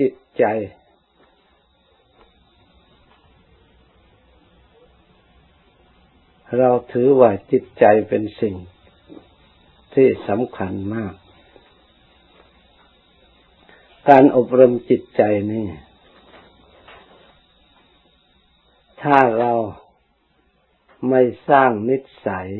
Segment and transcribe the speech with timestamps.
[0.00, 0.44] จิตใจ
[6.58, 8.56] เราถือว่าจิตใจเป็นสิ่ง
[9.94, 11.14] ที่สำคัญมาก
[14.08, 15.68] การอบรมจิตใจนี่
[19.02, 19.52] ถ้าเรา
[21.08, 21.96] ไม่สร้างนิ
[22.26, 22.50] สัย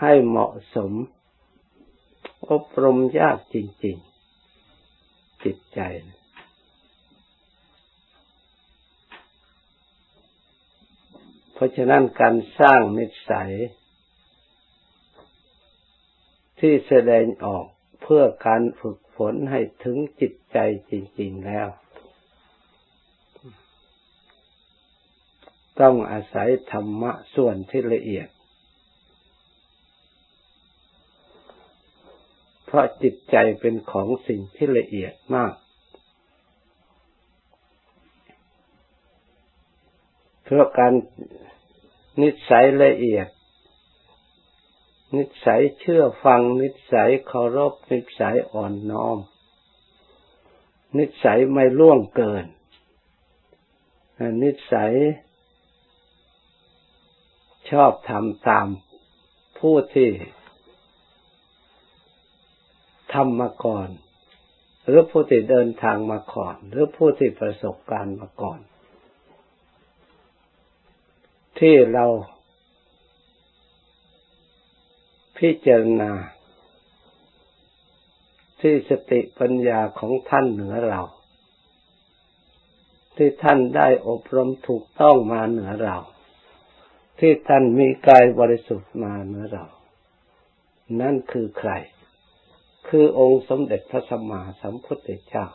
[0.00, 0.92] ให้เหมาะสม
[2.50, 3.96] อบรมยากจริง
[4.70, 5.80] ๆ จิตใจ
[11.58, 13.52] เพราะฉะนั้นการสร้างนิสัย
[16.60, 17.66] ที่แสดงออก
[18.02, 20.58] เพื่อการฝึกฝนให้ถึงจิตใจ
[20.90, 21.68] จริง ๆแล้ว
[25.80, 28.28] ต้องอาศัยธรรมะส่วนที่ละเอียด
[32.66, 35.54] เพราะจิตใจเป็นของสิ่งที่ละเอียดมาก
[40.50, 40.94] เพราะการ
[42.22, 43.28] นิสัยละเอียด
[45.16, 49.18] นิสัยเชื่อฟัง นิสัยเคารพ นิสัยอ่อนน้อม
[50.98, 52.44] นิสัยไม่ล่วงเกิน
[54.42, 54.92] นิสัย
[57.70, 58.66] ชอบทำตาม
[59.58, 60.10] ผู้ที่
[63.12, 63.88] ทำมาก่อน
[64.86, 68.60] หรือผู้ที่เดินทางมาก่อน หรือผู้ที่ประสบการณ์มาก่อน
[71.58, 72.06] ที่เรา
[75.38, 76.12] พิจารณา
[78.60, 81.00] ที่สติปัญญาของท่านเหนือเรา
[83.16, 85.96] ที่ท่านได้อบรมถูกต้องมาเหนือเรา
[87.18, 89.64] ที่ท่านมีกายบริสุทธิ์มาเหนือเรา
[91.00, 91.70] นั่นคือใคร
[92.88, 95.46] คือองค์สมเด็จพระสัมมาสัมพุทธเจ้า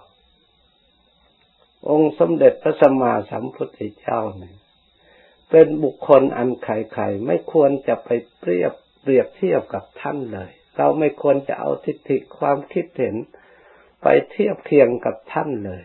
[1.89, 4.55] องค์สมเด็จพระสัมมาสัมพุทธเจ้าเนี่ย
[5.55, 8.09] เป็นบุคคลอันใครๆไม่ควรจะไป
[8.39, 13.15] เปรียบเปรียบเทียบกับท่านเลย เราไม่ควรจะเอาทิฏฐิความคิดเห็น
[14.01, 15.83] ไปเทียบเคียงกับท่านเลย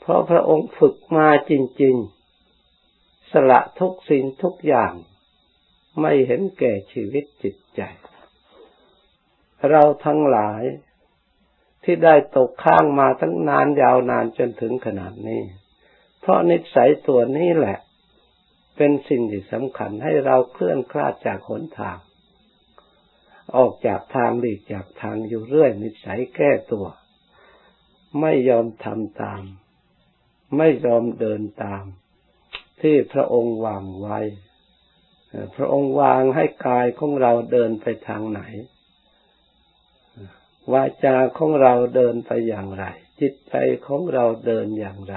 [0.00, 1.96] เพราะพระองค์ฝึกมาจริง
[2.64, 4.92] ๆ สละทุกสิ่งทุกอย่าง
[6.00, 7.80] ไม่เห็นแก่ชีวิตจิตใจ
[9.70, 10.62] เราทั้งหลาย
[11.84, 15.42] ที่ได้ตกข้างมาตั้งนานยาวนานจนถึงขนาดนี้
[16.28, 17.78] ราะนิสัยตัวนี้แหละ
[18.76, 21.98] เป็นสิ่งที่สำคัญให้เราเคลื่อนคลาดจากหนทาง
[23.56, 26.86] ออกจากทางหลีกจากทางอยู่เรื่อย นิสัยแก้ตัว
[28.20, 29.42] ไม่ยอมทำตาม
[30.56, 31.84] ไม่ยอมเดินตาม
[32.82, 34.18] ที่พระองค์วางไว้
[35.56, 38.40] พระองค์วางให้กายของเราเดินไปทางไหน
[40.72, 42.84] วาจาของเราเดินไปอย่างไร
[43.20, 43.54] จิตใจ
[43.86, 45.16] ของเราเดินอย่างไร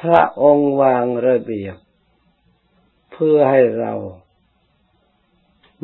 [0.00, 1.76] พระองค์วางระเบียบ
[3.12, 3.94] เพื่อให้เรา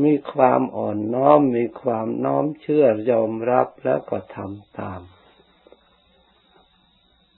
[0.02, 5.00] มีความอ่อนน้อม มีความน้อมเชื่อยอมรับแล้วก็ทำตาม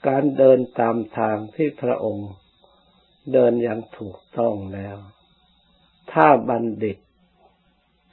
[0.07, 2.31] การเดินตามทางที่พระองค์
[3.33, 4.97] เดินอย่างถูกต้องแล้ว
[6.13, 6.99] ถ้าบัณฑิต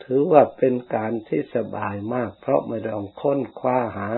[0.04, 4.09] ถือว่าเป็นการที่สบายมาก เพราะไม่ต้องค้นคว้าหา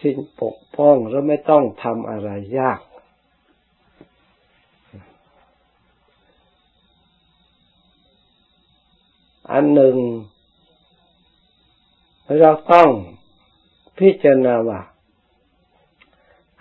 [0.00, 2.80] สิ่งปกป้องแล้วไม่ต้องทำอะไรยาก
[9.52, 9.96] อันหนึ่ง
[12.40, 12.88] เราต้อง
[13.98, 14.80] พิจารณาว่า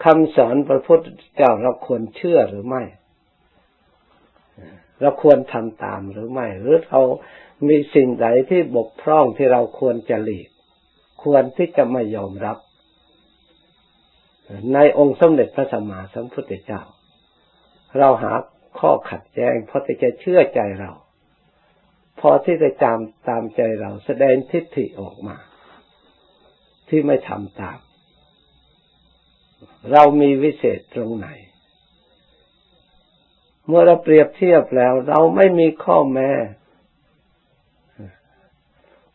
[0.04, 1.00] คำสอนพระพุทธ
[1.36, 2.84] เจ้าเราควรเชื่อหรือไม่
[5.02, 7.02] เราควรทำตามหรือไม่ หรือเรา
[7.68, 10.50] มีสิ่งใดที่บกพร่องที่เราควรจะหลีก
[11.24, 12.58] ควรที่จะไม่ยอมรับ
[14.74, 16.82] ในองค์สมเด็จพระสัมมาสัมพุทธเจ้า
[17.98, 18.34] เราหา
[18.80, 20.92] ข้อขัดแย้งพอที่จะเชื่อใจเรา
[22.20, 25.38] พอที่จะจำตามใจเราแสดงทิฏฐิออกมา
[26.90, 27.80] ที่ไม่ทำตาม
[29.92, 31.28] เรามีวิเศษตรงไหน
[33.68, 36.32] เมื่อเราเปรียบเทียบแล้ว เราไม่มีข้อแม้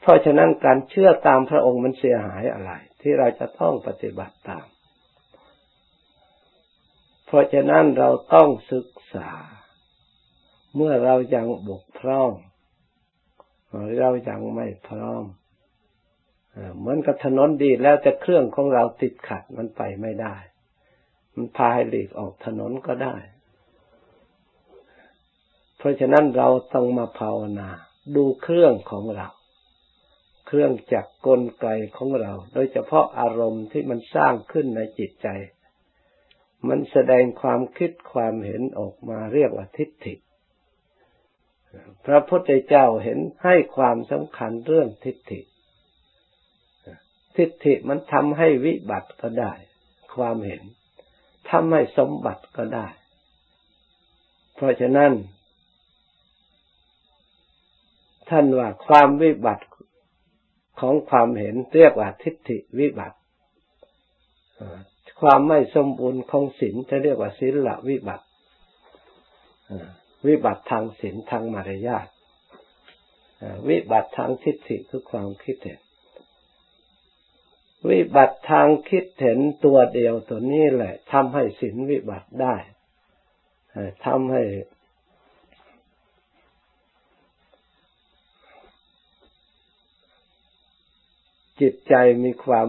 [0.00, 4.66] เพราะฉะนั้นการเชื่อตามพระองค์มันเสียหายอะไร ที่เราจะต้องปฏิบัติตาม
[7.30, 9.30] เพราะฉะนั้นเราต้องศึกษา
[10.76, 12.30] เมื่อเรายังบกพร่อง
[14.00, 15.24] เรายังไม่พร้อม
[16.78, 20.36] เหมือนกับถนนดีแล้วแต่เครื่องของเราติดขัดมันไปไม่ได้
[21.34, 23.16] มันพาให้หลีกออกถนนก็ได้
[25.78, 27.68] เพราะฉะนั้นเราต้องมาภาวนา
[28.16, 29.28] ดูเครื่องของเรา
[30.46, 31.66] เครื่องจักรกลไก
[31.96, 35.28] ของเรา โดยเฉพาะอารมณ์ที่มันสร้างขึ้นในจิตใจ
[36.68, 40.14] มันแสดงความคิดความเห็นออกมาเรียกว่าทิฏฐิ
[42.06, 45.40] พระพุทธเจ้าเห็นให้ความสำคัญเรื่องทิฏฐิ
[47.36, 49.52] ทิฏฐิมันทำให้วิบัติก็ได้
[50.14, 50.62] ความเห็น
[51.50, 52.88] ทำให้สมบัติก็ได้
[54.54, 55.12] เพราะฉะนั้น
[58.30, 59.66] ท่านว่าความวิบัติ
[60.80, 63.16] ของความเห็นเรียกว่าทิฏฐิวิบัติ
[65.20, 68.26] ความไม่สมบูรณ์ของศีลจะเรียกว่าศีลละวิบัติ
[70.26, 72.06] วิบัติทางศีลทางมารยาท
[73.68, 75.80] วิบัติทางทิฏฐิคือความคิดเห็น
[77.90, 82.56] วิบัติทางคิดเห็นตัวเดียวตัวนี้แหละทำให้ศีลวิบัติได้
[84.06, 84.42] ทำให้
[91.60, 91.94] จิตใจ
[92.24, 92.68] มีความ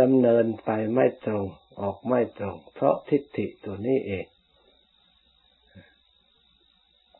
[0.00, 1.46] ดำเนินไปไม่ตรง
[1.80, 4.26] ออกไม่ตรง เพราะทิฏฐิตัวนี้เอง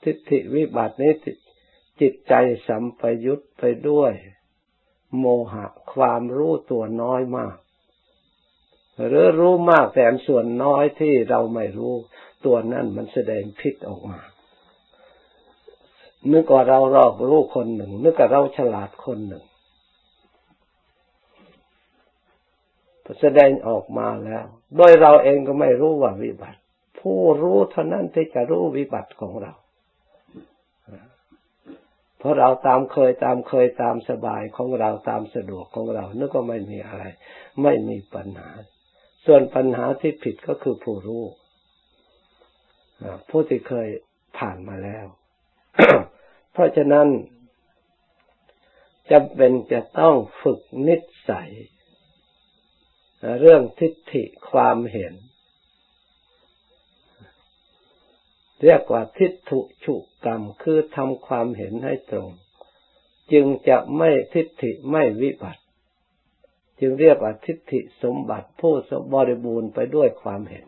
[0.02, 1.12] ทิฏฐิวิบัตินี้
[2.00, 2.35] จิตใจ
[2.67, 4.12] สัมปยุตไปด้วย
[5.19, 7.56] โมหะความรู้ตัวน้อยมาก
[9.06, 11.94] หรือรู้มากแต่ส่วนน้อยที่เราไม่รู้
[12.44, 14.20] ตัวนั้นมันแสดงพิษออกมา
[16.32, 19.44] นึกว่าเรารอบรู้คนหนึ่ง นึกว่าเราฉลาดคนหนึ่ง
[23.20, 24.44] แสดงออกมาแล้ว
[24.76, 26.61] โดยเราเองก็ไม่รู้ว่าวิบัติ
[27.00, 29.52] ผู้รู้เท่านั้นที่จะรู้วิบัติของเรา
[32.19, 37.05] เพราะเราตามเคยตามเคยตามสบายของเราตามสะดวกของเรานึกว่าไม่มีอะไร
[37.62, 38.50] ไม่มีปัญหา
[39.26, 41.25] ส่วนปัญหาที่ผิดก็คือผู้รู้
[43.28, 43.88] ผู้ที่เคย
[44.38, 45.06] ผ่านมาแล้ว
[46.52, 47.06] เพราะฉะนั้น
[49.11, 50.96] จำเป็นจะต้องฝึกนิ
[51.31, 51.50] สัย
[53.40, 55.14] เรื่องทิฏฐิความเห็น
[58.62, 59.94] เรียกว่าทิฏฐุฉุ
[60.25, 62.31] กรรมคือทำความเห็นให้ตรง
[63.32, 65.62] จึงจะไม่ทิฏฐิไม่วิบัติ
[66.81, 70.66] จึงเรียกว่าทิฏฐิสมบัติผู้สมบริบูรณ์ไปด้วยความเห็น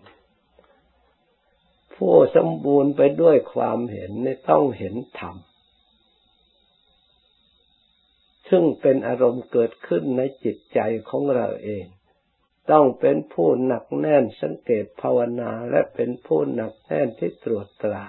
[1.96, 5.36] ผู้สมบูรณ์ไปด้วยความเห็นนี่ต้องเห็นธรรม
[8.48, 11.84] ซึ่งเป็นอารมณ์เกิดขึ้นในจิตใจของเราเอง
[12.70, 18.04] ต้องเป็นผู้หนักแน่นสังเกตภาวนาและเป็นผู้หนักแน่นที่ตรวจตรา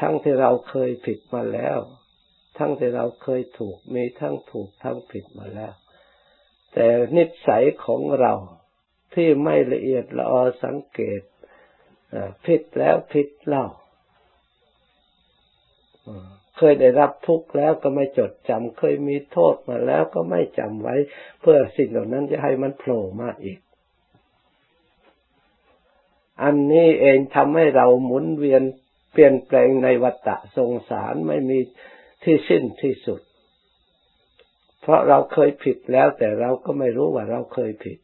[0.00, 1.78] ทั้งที่เราเคยผิดมาแล้ว
[2.58, 5.74] ทั้งที่เราเคยถูกมีทั้งถูกทั้งผิดมาแล้ว
[6.72, 6.86] แต่
[7.16, 8.34] นิสัยของเรา
[9.14, 11.22] ที่ไม่ละเอียดละออสังเกต
[12.46, 13.66] ผิดแล้วผิดเล่า
[16.58, 20.96] เคยได้รับทุกข์แล้วก็ไม่จดจำเคยมีโทษมาแล้วก็ไม่จำไว้
[21.40, 23.58] เพื่อสิ่งเหล่านั้นจะให้มันโผล่มาอีก
[26.42, 28.62] อันนี้เองทำให้เราหมุนเวียน
[29.12, 31.58] เปลี่ยนแปลงในวัฏฏะสงสารไม่มี
[32.24, 33.20] ที่สิ้นที่สุด
[34.80, 37.98] เพราะเราเคยผิดแล้วแต่เราก็ไม่รู้ว่าเราเคยผิด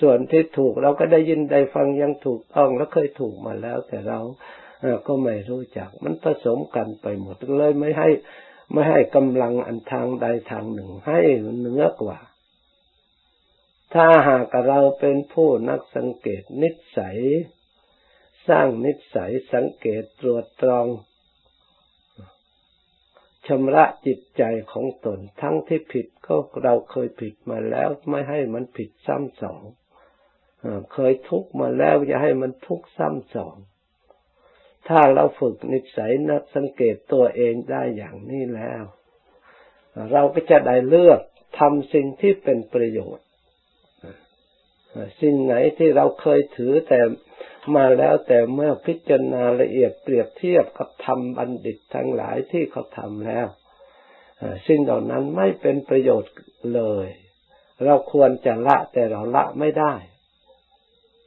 [0.00, 4.20] ส่วนที่ถูกเราก็ได้ยินได้ฟังยังถูกต้องแล้วเคยถูกมาแล้วแต่เรา
[5.08, 8.08] ก็ไม่รู้จัก มันผสมกันไปหมดเลยไม่ให้
[8.72, 11.18] ไม่ให้กำลังอันทางใดทางหนึ่ง ให้
[11.58, 12.18] เหนือกว่า
[13.94, 17.18] ถ้าหากเราเป็นผู้นักสังเกตนิสัย
[18.48, 20.86] สร้างนิสัยสังเกตตรวจตรอง
[23.46, 29.62] ชำระจิตใจของตนทั้งที่ผิดก็เราเคยผิดมาแล้วไม่ให้มันผิดซ้ำสอง
[30.92, 33.56] เคยทุกข์มาแล้วอย่าให้มันทุกข์ซ้ำสอง
[34.88, 38.82] ถ้าเราฝึกนิสัยนักสังเกตตัวเองได้อย่างนี้แล้ว
[40.12, 41.20] เราก็จะได้เลือก
[41.58, 43.26] ทำสิ่งที่เป็นประโยชน์
[45.20, 47.00] สิ่งไหนที่เราเคยถือแต่
[47.76, 53.46] มาแล้วแต่เมื่อพิจารณาละเอียดเปรียบเทียบกับธรรมบัณฑิตทั้งหลายที่เขาทำแล้ว
[54.66, 56.32] สิ่งเหล่านั้นไม่เป็นประโยชน์
[56.74, 57.08] เลย
[57.84, 59.94] เราควรจะละแต่เราละไม่ได้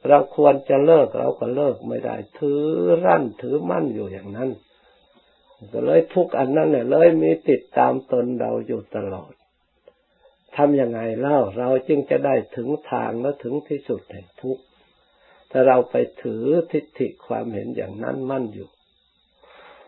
[0.08, 2.62] เราควรจะเลิกเราก็เลิกไม่ได้ ถือ
[3.04, 4.50] รั่นถือมั่นอยู่อย่างนั้น
[5.72, 9.32] ก็เลยทุกอันนั้นเนี่ยเลยมีติดตามตนเราอยู่ตลอด
[10.56, 14.62] ทำยังไงเล่าเราจึงจะได้ถึงทางและถึงที่สุดแห่งทุกข์
[15.50, 18.68] ถ้าเราไปถือทิฏฐิความเห็นอย่างนั้นมั่นอยู่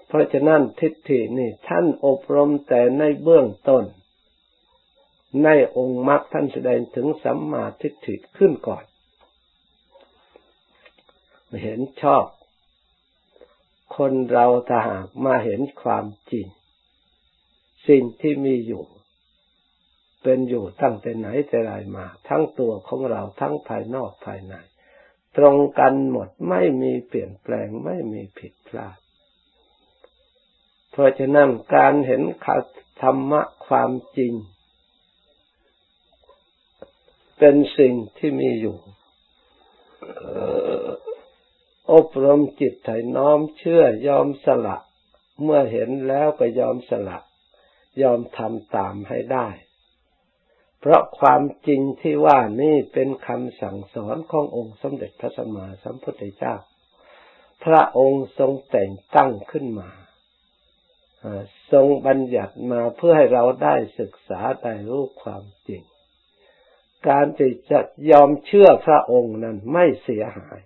[0.07, 3.85] เพราะฉะนั้นทิฏฐินี่ท่านอบรมแต่ในเบื้องต้น
[5.45, 8.85] ในองค์มรรคท่านแสดงถึงสัมมาทิฏฐิขึ้นก่อน
[11.63, 12.25] เห็นชอบ
[13.97, 16.47] คนเราถ้าหากมาเห็นความจริง
[17.89, 18.85] สิ่งที่มีอยู่
[20.23, 24.55] เป็นอยู่ตั้งแต่ไหนแต่ไรมา ทั้งตัวของเราทั้งภายนอกภายใน
[25.37, 28.99] ตรงกันหมดไม่มีเปลี่ยนแปลงไม่มีผิดพลาด
[30.91, 32.23] เพราะฉะนั้นการเห็น
[33.03, 34.33] ธรรมะความจริง
[37.39, 38.77] เป็นสิ่งที่มีอยู่
[41.93, 44.77] อบรมจิตให้น้อมเชื่อยอมสละ
[45.43, 47.19] เมื่อเห็นแล้วก็ยอมสละ
[48.03, 49.49] ยอมทำตามให้ได้
[50.81, 56.55] เพราะความจริงที่ว่านี่เป็นคำสั่งสอนขององค์สมเด็จพระสัมมาสัมพุทธเจ้า
[57.65, 59.91] พระองค์ทรงแต่งตั้งขึ้นมา
[61.73, 65.83] ทรงบัญญัติมาเพื่อให้เราได้ศึกษาได้รู้ความจริง
[67.09, 67.81] การที่จะ
[68.11, 70.59] ยอมเชื่อพระองค์นั้นไม่เสียหาย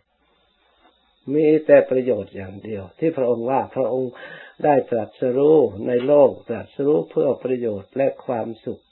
[1.35, 4.13] มีแต่ประโยชน์อย่างเดียว ที่พระองค์ว่าพระองค์
[4.65, 8.83] ได้ตรัสรู้ในโลกตรัสรู้เพื่อประโยชน์และความสุข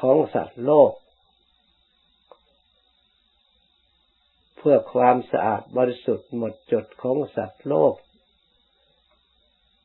[0.00, 0.92] ของสัตว์โลก
[4.56, 7.94] เพื่อความสะอาดบริสุทธิ์หมดจดของสัตว์โลก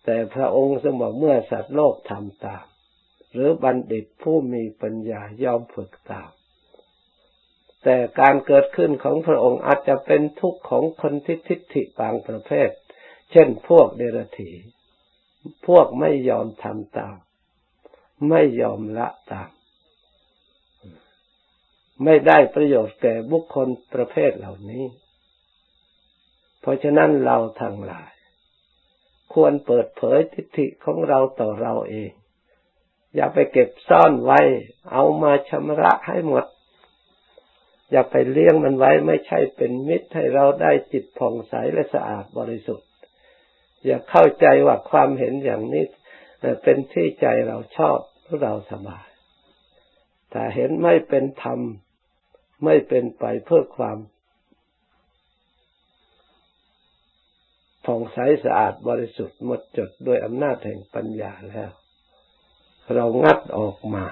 [0.05, 2.65] แต่พระองค์สมบอกเมื่อสัตว์โลกทำตาม
[3.33, 6.31] หรือบัณฑิตผู้มีปัญญายอมฝึกตาม
[7.83, 12.69] แต่การเกิดขึ้นของพระองค์อาจจะเป็นทุกข์ของคนทิฏฐิบางประเภท
[13.31, 14.51] เช่นพวกเดรัจฉี
[15.67, 17.17] พวกไม่ยอมทำตาม
[18.29, 19.49] ไม่ยอมละตาม
[22.03, 24.85] ไม่ได้ประโยชน์แก่บุคคลประเภทเหล่านี้
[26.61, 28.11] เพราะฉะนั้นเราทั้งหลาย
[29.33, 32.11] ควรเปิดเผยทิฏฐิของเราต่อเราเอง
[33.15, 34.39] อย่าไปเก็บซ่อนไว้
[34.91, 36.45] เอามาชำระให้หมด
[37.91, 42.89] อย่าไปเลี้ยงมันไว้ไม่ใช่เป็นมิตรให้เราได้จิตผ่องใสและสะอาดบริสุทธิ์
[43.85, 45.83] อย่าเข้าใจว่าความเห็นอย่างนี้
[46.63, 47.97] เป็นที่ใจเราชอบ
[48.41, 49.07] เราสบาย
[50.31, 51.59] แต่เห็นไม่เป็นธรรม
[52.65, 53.97] ไม่เป็นไปเพื่อความ
[57.85, 61.71] ผ่องใสสะอาดบริสุทธิ์หมดจดด้วยอำนาจแห่งปัญญาแล้ว
[62.95, 64.05] เรางัดออกมา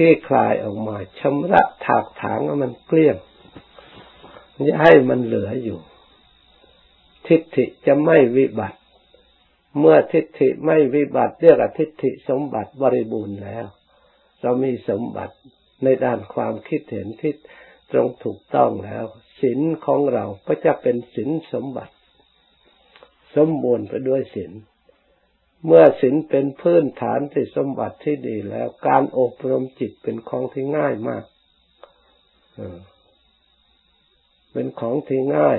[0.00, 3.16] ลี่คลายออกมาชำระถากถางให้มันเกลี้ยง
[4.62, 5.80] อย่าให้มันเหลืออยู่
[7.26, 8.78] ทิฏฐิจะไม่วิบัติ
[9.78, 13.66] เมื่อทิฏฐิไม่วิบัติเรียกว่าทิฏฐิสมบัติบริบูรณ์แล้ว
[14.40, 15.36] เรามีสมบัติ
[15.84, 17.34] ในด้านความคิดเห็นที่
[17.90, 19.04] ตรงถูกต้องแล้ว
[19.40, 21.94] ศีลของเราก็จะเป็นศีลสมบัติ
[23.36, 24.52] สมบูรณ์ไปด้วยศีล
[25.66, 31.24] เมื่อศีลเป็นพื้นฐานที่สมบัติที่ดีแล้ว การอบรมจิตเป็นของที่ง่ายมาก
[34.52, 35.58] เป็นของที่ง่าย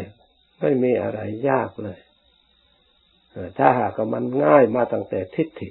[0.59, 1.99] ไม่มีอะไรยากเลย
[3.57, 5.69] ถ้าหากมันง่ายมาตั้งแต่ทิฏฐิ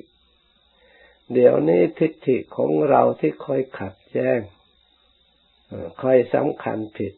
[1.32, 4.40] เดี๋ยวนี้ทิฏฐิของเราที่คอยขัดแย้ง
[6.02, 7.14] คอยสำคัญผิด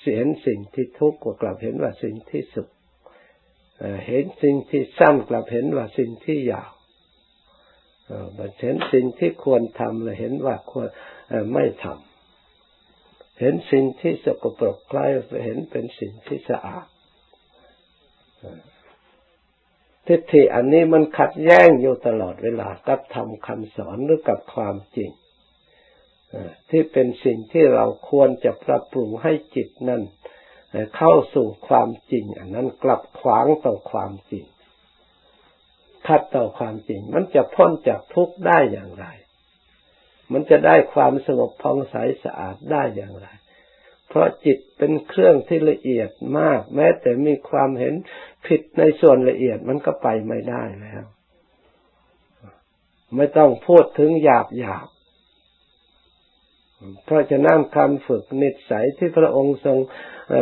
[0.00, 2.70] เสียนสิ่งที่ทุกข์กลับเห็นว่าสิ่งที่สุข
[4.06, 6.72] เห็นสิ่งที่สั้นกลับเห็นว่าสิ่งที่ยาว
[8.60, 10.88] เห็นสิ่งที่ควรทำเลยเห็นว่าควร
[11.54, 15.06] ไม่ทำเห็นสิ่งที่สกปรกกล้
[15.44, 16.86] เห็นเป็นสิ่งที่สะอาด
[20.06, 25.10] ทิฏฐิอันนี้มันขัดแย้งอยู่ตลอดเวลากับทำคำสอนหรือกับความจริง
[26.70, 30.02] ที่เป็นสิ่งที่เราควรจะปรับปรุงให้จิตนั้น
[30.96, 34.44] เข้าสู่ความจริง อันนั้นกลับขวางต่อความจริง
[36.06, 39.06] ขัดต่อความจริง มันจะพ้นจากทุกข์ได้อย่างไร
[40.32, 43.28] มันจะได้ความสงบพองใสสะอาดได้อย่างไร
[44.08, 47.94] เพราะจิตเป็นเครื่องที่ละเอียดมาก แม้แต่มีความเห็น
[48.46, 51.04] ผิดในส่วนละเอียดมันก็ไปไม่ได้แล้ว
[53.16, 54.88] ไม่ต้องพูดถึงหยาบหยาบ
[57.04, 59.78] เพราะฉะนั้นการฝึกนิสัยที่พระองค์ทรง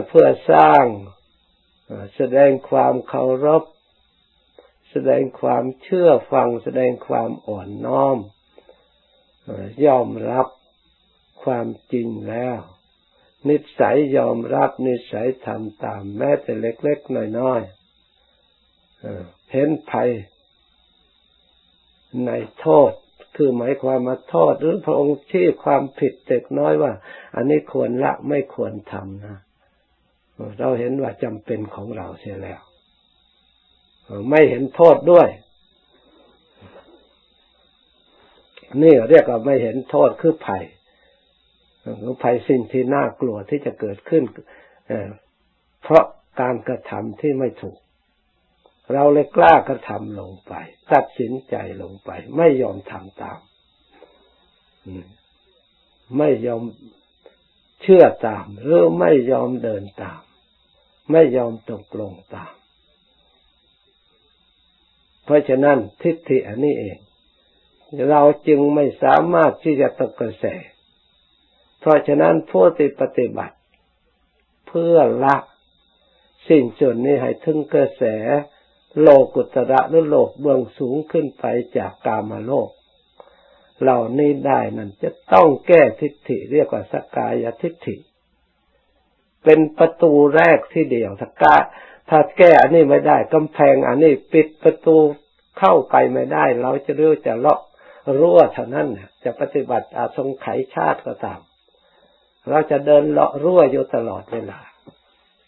[0.09, 0.85] เพื่อสร้าง
[2.16, 3.62] แสดงความเคารพ
[4.90, 8.18] แสดงความเชื่อฟัง แสดงความอ่อนน้อม
[9.87, 10.47] ยอมรับ
[11.44, 12.61] ความจริงแล้ว
[13.49, 20.11] นิสัยยอมรับนิสัยทำตาม แม้แต่เล็กๆน้อยๆเห็นภัย
[22.26, 22.30] ใน
[22.61, 22.92] โทษ
[23.37, 26.92] คือหมายความมาโทษหรือพระองค์ชี้ความผิดเด็กน้อยว่า
[27.37, 29.38] อันนี้ควรละไม่ควรทำนะ
[30.58, 32.60] เราเห็นว่าจำเป็นของเราเสียแล้ว
[34.30, 35.28] ไม่เห็นโทษด้วย
[38.82, 40.64] นี่เรียกว่าไม่เห็นโทษคือภัย
[42.02, 44.22] คือภัยสิ่งที่น่ากลัวที่จะเกิดขึ้น
[45.82, 46.04] เพราะ
[46.40, 47.78] การกระทำที่ไม่ถูก
[48.92, 50.52] เราเลยกล้ากระทำลงไป
[50.92, 53.40] ตัดสินใจลงไป ไม่ยอมทำตาม
[56.18, 56.62] ไม่ยอม
[57.82, 60.20] เชื่อตาม หรือไม่ยอมเดินตาม
[61.12, 62.52] ไม่ยอมตกลงตาม
[65.25, 66.99] เพราะฉะนั้นทิฏฐิอันนี้เอง
[68.11, 70.47] เราจึงไม่สามารถที่จะตกกระแส
[71.80, 73.56] เพราะฉะนั้นผู้ที่ปฏิบัติ
[74.68, 75.37] เพื่อละ
[76.49, 78.04] สิ่งส่วนนี้ให้ถึงกระแส
[79.00, 81.44] โลกุตระหรือโลกเบื้องสูงขึ้นไป
[81.76, 82.70] จากกามาโลก
[83.82, 87.97] เหล่านี้ได้นั้นจะต้องแก้ทิฏฐิเรียกว่าสกายทิฏฐิ
[89.44, 91.56] เป็นประตูแรกที่เดียวถ้ากา
[92.11, 94.97] ถ้าแก้อันนี้ไม่ได้กำแพงอันนี้ปิดประตู
[95.59, 97.61] เข้าไปไม่ได้ เราจะเรียกจะเลาะ
[98.18, 98.88] รั่วเท่านั้น
[99.25, 101.40] จะปฏิบัติอาทรงไขชาติก็ตาม
[102.49, 104.61] เราจะเดินเลาะรั่วอยู่ตลอดเวลา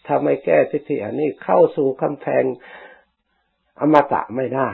[0.05, 2.43] ถ้าไม่แก้ทิฏฐิอันนี้เข้าสู่กำแพง
[3.83, 4.69] อมตะไม่ได้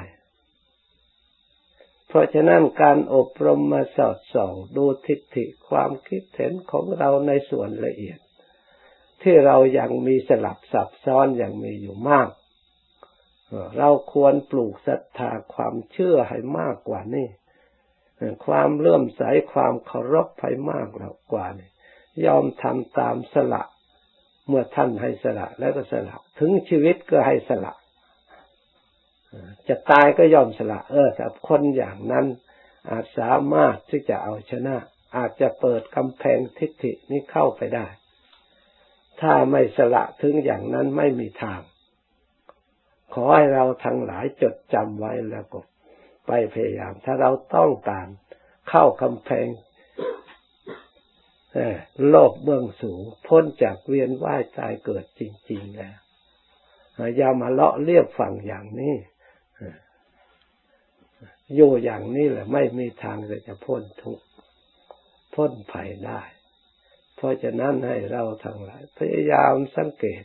[2.08, 8.20] เพราะฉะนั้นการอบรมมาสอดส่องดูทิฏฐิความคิดเห็นของเราในส่วนละเอียด
[9.22, 12.30] ที่เรายังมีสลับซับซ้อนอย่างมีอยู่มาก
[13.78, 17.28] เราควรปลูกศรัทธาความเชื่อให้มากกว่านี้
[18.46, 19.22] ความเลื่อมใส
[19.54, 20.88] ความเคารพให้มาก
[21.32, 21.70] กว่านี้
[22.26, 23.64] ยอมทำตามสละ
[24.48, 27.74] เมื่อท่านให้สละแล้วก็สละ ถึงชีวิตก็ให้สละ
[29.68, 32.26] จะตายก็ยอมสละ เออแต่คนอย่างนั้น
[32.90, 34.76] อาจสามารถที่จะเอาชนะ
[35.18, 37.86] อาจจะเปิดกำแพงทิฏฐินี้เข้าไปได้
[39.22, 41.62] ถ้าไม่สละถึงอย่างนั้นไม่มีทาง
[43.14, 45.60] ขอให้เราทั้งหลายจดจำไว้แล้วก็
[46.28, 48.08] ไปพยายาม ถ้าเราต้องการ
[48.70, 49.48] เข้ากำแพง
[52.10, 55.22] โลกเบื้องสูง พ้นจากเวียนว่ายตายเกิดจ
[55.52, 55.98] ริง ๆ แล้ว
[57.18, 58.96] อย่ามาเลาะเรียบฝั่งอย่างนี้
[61.56, 64.26] อยู่อย่างนี้แหละ ไม่มีทางจะพ้นทุกข์
[65.34, 66.22] พ้นภัยได้
[67.16, 70.24] เพราะฉะนั้นให้เราทั้งหลาย พยายามสังเกต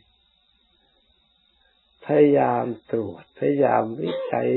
[2.07, 4.49] พยายามตรวจ พยายามวิจัย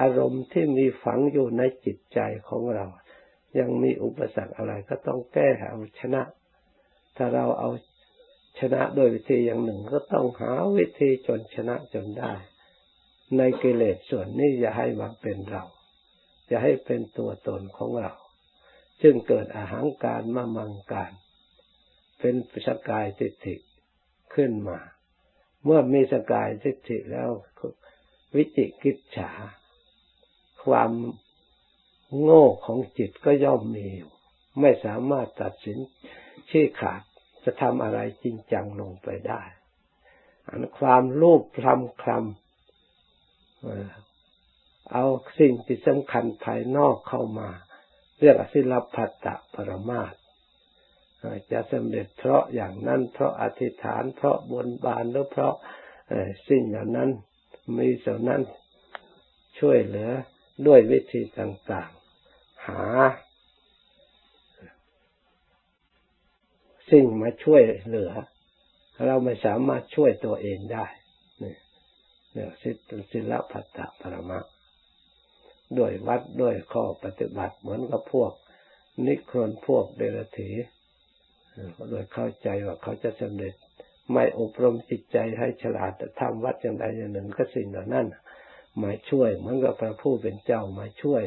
[0.00, 2.86] อารมณ์ที่มีฝังอยู่ในจิตใจของเรา
[3.58, 6.22] ยังมีอุปสรรคอะไรก็ต้องแก้เอาชนะ
[7.16, 7.70] ถ้าเราเอา
[8.58, 12.32] ชนะโดยวิธีอย่างหนึ่งก็ต้องหาวิธีจนชนะจนได้
[13.38, 15.64] ในกิเลสส่วนนี้อย่าให้มาเป็นเรา
[16.48, 18.12] อย่าให้เป็นตัวตนของเรา
[19.02, 21.12] จึงเกิดอาหางการมามังการ
[22.20, 22.34] เป็น
[22.66, 23.54] สกายติฏฐิ
[24.34, 24.78] ขึ้นมา
[25.64, 27.30] เมื่อมีสกายติฏฐิแล้ว
[28.34, 29.30] วิจิกิจฉา
[30.64, 30.90] ความ
[32.20, 34.12] โง่ของจิตก็ย่อมมีอยู่
[34.60, 35.78] ไม่สามารถตัดสิน
[36.50, 37.02] ชี้ขาด
[37.44, 39.42] จะทำอะไรจริงจังลงไปได้
[40.48, 42.51] อันความรูปคลำคลำ
[44.92, 45.04] เอา
[45.38, 47.50] สิ่งที่สำคัญภายนอกเข้ามา
[48.18, 50.14] เรียกศิลปัตตปรมาต
[51.52, 55.54] จะสำเร็จเพราะอย่างนั้นเพราะอธิษฐานเพราะบนบานหรือเพราะ
[56.48, 57.10] สิ่งเหล่านั้น
[57.78, 58.42] มีส่วนนั้น
[59.58, 60.10] ช่วยเหลือ
[60.66, 62.84] ด้วยวิธีต่างๆ หา
[66.90, 68.12] สิ่งมาช่วยเหลือ
[69.06, 70.86] เราไม่สามารถช่วยตัวเองได้
[72.32, 72.50] เนี่ย
[73.12, 74.38] ศิลปัตตปรมา
[75.78, 78.32] ด้วยวัดด้วยข้อปฏิบัติเหมือนกับพวก
[79.06, 80.50] นิครนพวกเดรถี
[81.90, 83.54] โดยเข้าใจว่าเขาจะสำเร็จ
[84.12, 88.06] ไม่อบรมจิตใจให้ฉลาดแต่ทำวัดอย่างใดอย่างหนึ่งก็สิ่งเหล่านั้น
[88.82, 91.24] มาช่วยเหมือนกับพระผู้เป็นเจ้ามาช่วย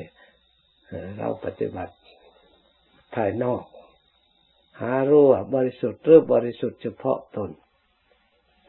[1.18, 1.96] เราปฏิบัติ
[3.15, 3.63] ภายนอก
[4.82, 7.50] หารู้ว่าบริสุทธิ์หรือบริสุทธิ์เฉพาะตน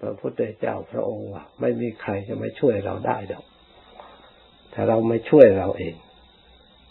[0.00, 3.44] พระพุทธเจ้าพระองค์ว่า ไม่มีใครจะมาช่วยเราได้ดอก
[4.72, 5.94] ถ้าเราไม่ช่วยเราเอง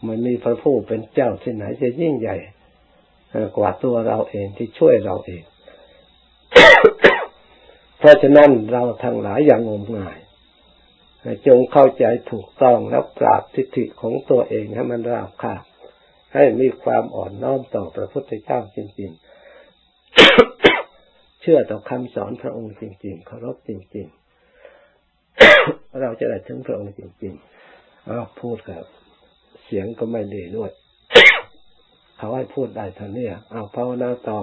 [0.07, 2.37] มันมีพระผู้เป็นเจ้าที่ไหนจะยิ่งใหญ่
[3.57, 5.43] กว่าตัวเราเองที่ช่วยเราเอง
[7.99, 10.17] เพราะฉะนั้นเราทั้งหลายอย่างงมงาย
[11.47, 15.63] จงเข้าใจถูกต้องแล้วปราบทิฏฐิของตัวเองให้มันราบคาบ
[16.33, 19.24] ให้มีความอ่อนน้อมต่อพระพุทธเจ้าจริงๆ
[21.45, 24.08] ชื่อต่อคำสอนพระองค์จริงๆเคารพจริง
[25.23, 28.84] ๆ เราจะได้ถึงพระองค์จริงๆเราพูดกับ
[29.65, 30.71] เสียงก็ไม่ดีด้วย
[32.17, 34.39] เขาให้พูดได้เท่านี้เอาภาวนาต่อ